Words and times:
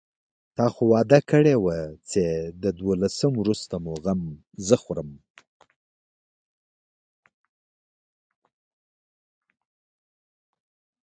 تا 0.55 0.65
خو 0.73 0.83
وعده 0.93 1.19
کړې 1.29 1.55
وه 1.63 1.79
چې 2.09 2.23
د 2.61 2.63
دولسم 2.79 3.33
وروسته 3.37 3.75
مو 3.83 3.93
غم 4.03 4.21
زه 4.67 4.77
خورم. 4.83 5.09